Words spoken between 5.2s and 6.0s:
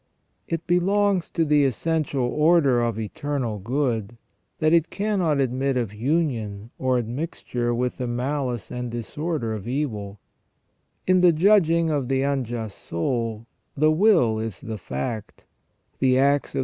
admit of